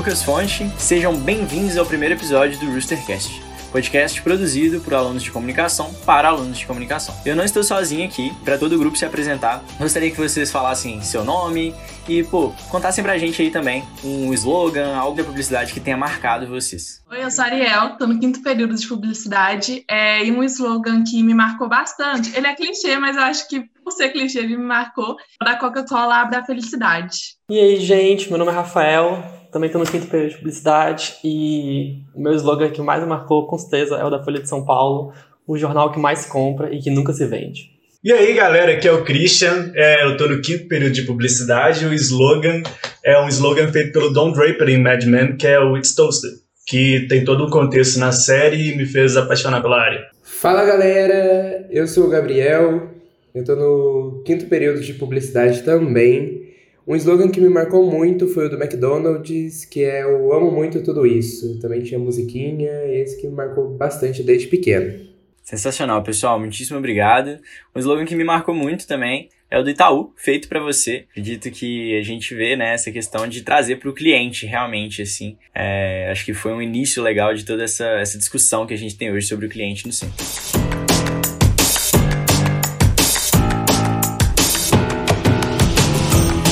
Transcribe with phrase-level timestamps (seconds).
[0.00, 5.92] Lucas Fonte, sejam bem-vindos ao primeiro episódio do Roostercast podcast produzido por alunos de comunicação
[6.06, 7.14] para alunos de comunicação.
[7.24, 9.62] Eu não estou sozinho aqui, para todo o grupo se apresentar.
[9.78, 11.74] Gostaria que vocês falassem seu nome
[12.08, 16.46] e, pô, contassem pra gente aí também um slogan, algo da publicidade que tenha marcado
[16.46, 17.04] vocês.
[17.10, 21.04] Oi, eu sou a Ariel, tô no quinto período de publicidade, é, e um slogan
[21.04, 24.56] que me marcou bastante, ele é clichê, mas eu acho que por ser clichê ele
[24.56, 27.36] me marcou, da Coca-Cola abre a felicidade.
[27.50, 32.02] E aí, gente, meu nome é Rafael, também estou no quinto período de publicidade e
[32.14, 34.64] o meu slogan que mais me marcou, com certeza, é o da Folha de São
[34.64, 35.12] Paulo,
[35.46, 37.70] o jornal que mais compra e que nunca se vende.
[38.02, 41.84] E aí, galera, aqui é o Christian, é, eu estou no quinto período de publicidade,
[41.84, 42.62] o slogan
[43.04, 46.32] é um slogan feito pelo Don Draper em Mad Men, que é o It's Toasted,
[46.66, 50.06] que tem todo um contexto na série e me fez apaixonar pela área.
[50.22, 52.88] Fala, galera, eu sou o Gabriel,
[53.34, 56.49] eu estou no quinto período de publicidade também,
[56.90, 60.82] um slogan que me marcou muito foi o do McDonald's, que é Eu amo muito
[60.82, 61.56] tudo isso.
[61.60, 65.08] Também tinha musiquinha, e esse que me marcou bastante desde pequeno.
[65.44, 66.40] Sensacional, pessoal.
[66.40, 67.38] Muitíssimo obrigado.
[67.76, 71.04] Um slogan que me marcou muito também é o do Itaú, feito para você.
[71.10, 75.36] Acredito que a gente vê né, essa questão de trazer para o cliente realmente, assim.
[75.54, 78.96] É, acho que foi um início legal de toda essa, essa discussão que a gente
[78.96, 80.59] tem hoje sobre o cliente no centro.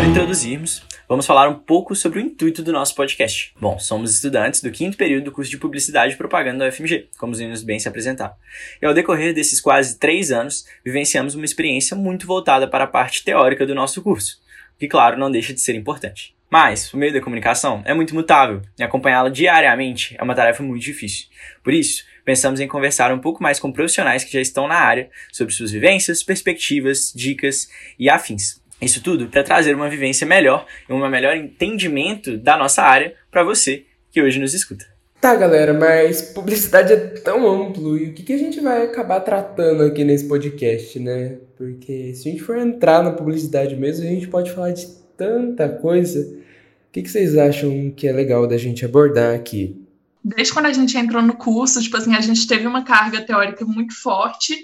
[0.00, 3.52] Para introduzirmos, vamos falar um pouco sobre o intuito do nosso podcast.
[3.60, 7.34] Bom, somos estudantes do quinto período do curso de Publicidade e Propaganda da UFMG, como
[7.34, 8.32] os meninos bem se apresentaram.
[8.80, 13.22] E ao decorrer desses quase três anos, vivenciamos uma experiência muito voltada para a parte
[13.22, 14.40] teórica do nosso curso,
[14.78, 16.34] que, claro, não deixa de ser importante.
[16.48, 20.82] Mas, o meio da comunicação é muito mutável e acompanhá-la diariamente é uma tarefa muito
[20.82, 21.26] difícil.
[21.62, 25.10] Por isso, pensamos em conversar um pouco mais com profissionais que já estão na área
[25.30, 27.68] sobre suas vivências, perspectivas, dicas
[27.98, 28.60] e afins.
[28.80, 33.44] Isso tudo para trazer uma vivência melhor e um melhor entendimento da nossa área para
[33.44, 34.86] você que hoje nos escuta.
[35.20, 39.20] Tá, galera, mas publicidade é tão amplo e o que, que a gente vai acabar
[39.20, 41.36] tratando aqui nesse podcast, né?
[41.58, 44.86] Porque se a gente for entrar na publicidade mesmo, a gente pode falar de
[45.18, 46.20] tanta coisa.
[46.20, 49.76] O que, que vocês acham que é legal da gente abordar aqui?
[50.24, 53.64] Desde quando a gente entrou no curso, tipo assim, a gente teve uma carga teórica
[53.66, 54.54] muito forte,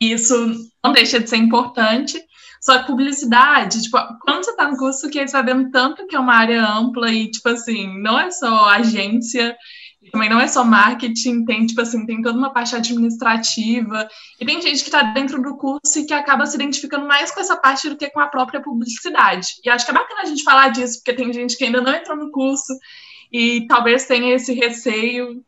[0.00, 0.34] e isso
[0.82, 2.18] não deixa de ser importante,
[2.60, 6.34] só que publicidade, tipo, quando você tá no curso, quer sabendo tanto que é uma
[6.34, 9.56] área ampla e, tipo assim, não é só agência,
[10.10, 14.08] também não é só marketing, tem, tipo assim, tem toda uma parte administrativa,
[14.40, 17.40] e tem gente que está dentro do curso e que acaba se identificando mais com
[17.40, 19.48] essa parte do que com a própria publicidade.
[19.64, 21.94] E acho que é bacana a gente falar disso, porque tem gente que ainda não
[21.94, 22.72] entrou no curso
[23.32, 25.42] e talvez tenha esse receio.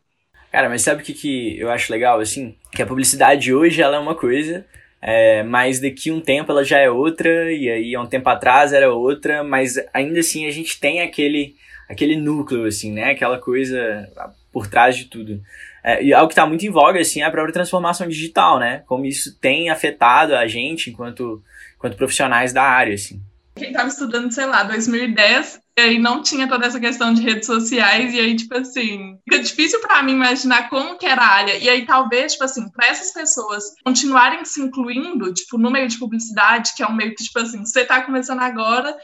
[0.51, 2.55] Cara, mas sabe o que, que eu acho legal, assim?
[2.71, 4.65] Que a publicidade hoje, ela é uma coisa,
[5.01, 8.71] é, mas daqui um tempo ela já é outra, e aí há um tempo atrás
[8.71, 11.55] era outra, mas ainda assim a gente tem aquele,
[11.89, 13.11] aquele núcleo, assim, né?
[13.11, 14.07] Aquela coisa
[14.51, 15.41] por trás de tudo.
[15.83, 18.83] É, e algo que está muito em voga, assim, é a própria transformação digital, né?
[18.85, 21.41] Como isso tem afetado a gente enquanto,
[21.75, 23.19] enquanto profissionais da área, assim.
[23.55, 27.45] Quem estava estudando, sei lá, 2010, e aí não tinha toda essa questão de redes
[27.45, 31.57] sociais, e aí, tipo assim, fica difícil para mim imaginar como que era a área.
[31.57, 35.97] E aí, talvez, tipo assim, para essas pessoas continuarem se incluindo, tipo, no meio de
[35.97, 38.95] publicidade, que é um meio que, tipo assim, você está começando agora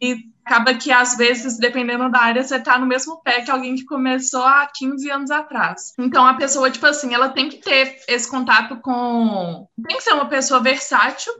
[0.00, 3.74] e acaba que, às vezes, dependendo da área, você está no mesmo pé que alguém
[3.74, 5.94] que começou há 15 anos atrás.
[5.98, 9.66] Então, a pessoa, tipo assim, ela tem que ter esse contato com.
[9.86, 11.32] Tem que ser uma pessoa versátil,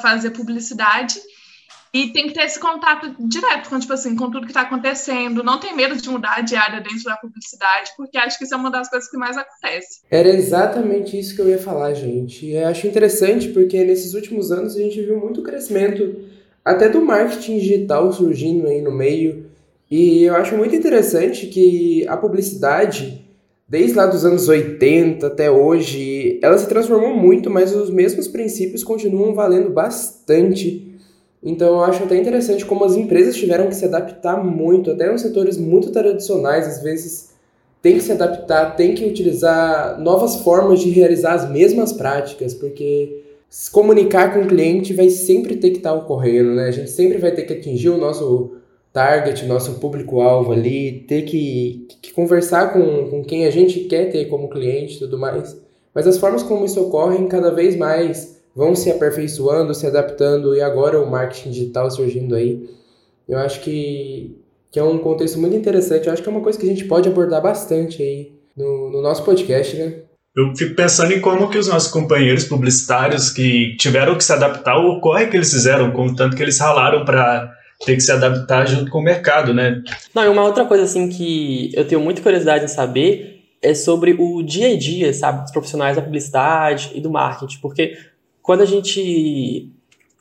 [0.00, 1.20] fazer publicidade
[1.94, 5.44] e tem que ter esse contato direto com, tipo assim, com tudo que está acontecendo.
[5.44, 8.56] Não tem medo de mudar de área dentro da publicidade, porque acho que isso é
[8.56, 10.00] uma das coisas que mais acontece.
[10.10, 12.50] Era exatamente isso que eu ia falar, gente.
[12.50, 16.16] Eu acho interessante porque nesses últimos anos a gente viu muito crescimento
[16.64, 19.46] até do marketing digital surgindo aí no meio.
[19.88, 23.24] E eu acho muito interessante que a publicidade,
[23.68, 28.82] desde lá dos anos 80 até hoje, ela se transformou muito, mas os mesmos princípios
[28.82, 30.93] continuam valendo bastante
[31.44, 35.20] então eu acho até interessante como as empresas tiveram que se adaptar muito, até nos
[35.20, 37.34] setores muito tradicionais, às vezes
[37.82, 43.22] tem que se adaptar, tem que utilizar novas formas de realizar as mesmas práticas, porque
[43.50, 46.68] se comunicar com o cliente vai sempre ter que estar ocorrendo, né?
[46.68, 48.56] A gente sempre vai ter que atingir o nosso
[48.90, 54.24] target, nosso público-alvo ali, ter que, que conversar com, com quem a gente quer ter
[54.26, 55.60] como cliente e tudo mais.
[55.94, 60.60] Mas as formas como isso ocorre cada vez mais vão se aperfeiçoando, se adaptando e
[60.60, 62.68] agora o marketing digital surgindo aí.
[63.28, 64.38] Eu acho que,
[64.70, 66.06] que é um contexto muito interessante.
[66.06, 69.02] Eu acho que é uma coisa que a gente pode abordar bastante aí no, no
[69.02, 69.94] nosso podcast, né?
[70.36, 74.76] Eu fico pensando em como que os nossos companheiros publicitários que tiveram que se adaptar,
[74.76, 77.52] o corre que eles fizeram, com o tanto que eles ralaram para
[77.84, 79.80] ter que se adaptar junto com o mercado, né?
[80.12, 84.16] Não, e uma outra coisa assim que eu tenho muita curiosidade em saber é sobre
[84.18, 87.96] o dia a dia, sabe, dos profissionais da publicidade e do marketing, porque
[88.44, 89.72] quando a gente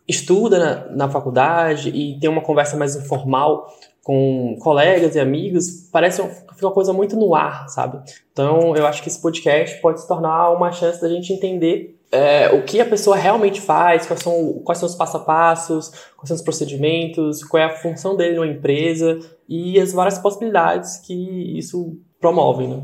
[0.08, 3.68] estuda na, na faculdade e tem uma conversa mais informal
[4.02, 6.24] com colegas e amigos, parece
[6.54, 8.00] fica uma coisa muito no ar, sabe?
[8.32, 12.50] Então, eu acho que esse podcast pode se tornar uma chance da gente entender é,
[12.52, 16.28] o que a pessoa realmente faz, quais são, quais são os passo a passos, quais
[16.28, 21.58] são os procedimentos, qual é a função dele numa empresa e as várias possibilidades que
[21.58, 22.82] isso promove, né?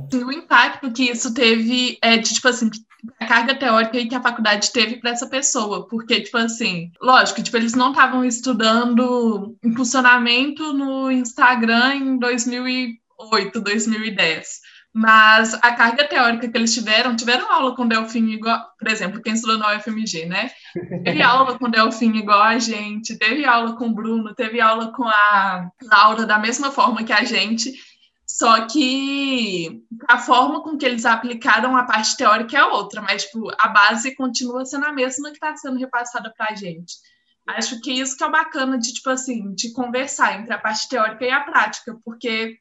[0.49, 2.71] Impacto que isso teve é de, tipo assim,
[3.19, 7.55] a carga teórica que a faculdade teve para essa pessoa, porque, tipo assim, lógico, tipo,
[7.55, 14.59] eles não estavam estudando impulsionamento no Instagram em 2008, 2010,
[14.91, 19.33] mas a carga teórica que eles tiveram, tiveram aula com Delfim igual, por exemplo, quem
[19.33, 20.49] estudou na UFMG, né?
[21.03, 25.69] Teve aula com Delfim igual a gente, teve aula com Bruno, teve aula com a
[25.83, 27.71] Laura da mesma forma que a gente,
[28.39, 33.51] só que a forma com que eles aplicaram a parte teórica é outra, mas tipo,
[33.59, 36.93] a base continua sendo a mesma que está sendo repassada para a gente.
[37.45, 41.25] Acho que isso que é bacana de, tipo assim, de conversar entre a parte teórica
[41.25, 42.55] e a prática, porque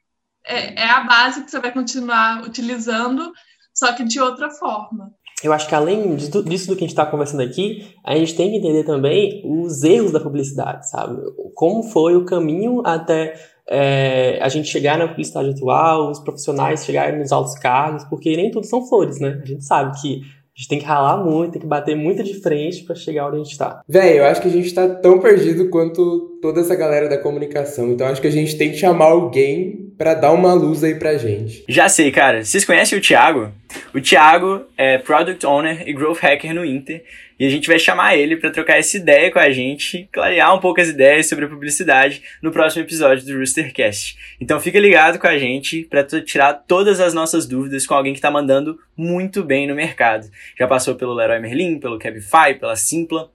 [0.45, 3.31] é, é a base que você vai continuar utilizando,
[3.73, 5.13] só que de outra forma.
[5.41, 8.35] Eu acho que além disso, disso do que a gente está conversando aqui, a gente
[8.35, 11.21] tem que entender também os erros da publicidade, sabe?
[11.55, 13.33] Como foi o caminho até
[13.69, 18.49] é, a gente chegar na publicidade atual, os profissionais chegarem nos altos cargos, porque nem
[18.49, 19.39] tudo são flores, né?
[19.41, 22.33] A gente sabe que a gente tem que ralar muito, tem que bater muito de
[22.41, 23.81] frente para chegar onde a gente tá.
[23.87, 27.91] Véi, eu acho que a gente tá tão perdido quanto toda essa galera da comunicação.
[27.91, 31.17] Então acho que a gente tem que chamar alguém para dar uma luz aí pra
[31.17, 31.61] gente.
[31.67, 32.45] Já sei, cara.
[32.45, 33.51] Vocês conhecem o Thiago?
[33.93, 37.03] O Thiago é Product Owner e Growth Hacker no Inter.
[37.37, 40.59] E a gente vai chamar ele para trocar essa ideia com a gente, clarear um
[40.61, 44.17] pouco as ideias sobre a publicidade no próximo episódio do Roostercast.
[44.39, 48.21] Então fica ligado com a gente para tirar todas as nossas dúvidas com alguém que
[48.21, 50.29] tá mandando muito bem no mercado.
[50.57, 53.29] Já passou pelo Leroy Merlin, pelo Cabify, pela Simpla.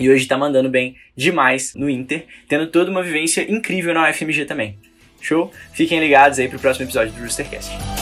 [0.00, 4.44] E hoje tá mandando bem demais no Inter, tendo toda uma vivência incrível na UFMG
[4.44, 4.78] também.
[5.20, 5.52] Show?
[5.72, 7.97] Fiquem ligados aí pro próximo episódio do Roostercast.